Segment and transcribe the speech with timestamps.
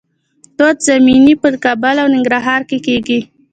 [0.57, 3.19] توت زمینی په کابل او ننګرهار کې کیږي.